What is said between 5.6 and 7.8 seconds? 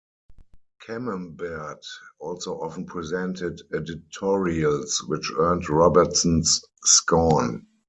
Robertson's scorn.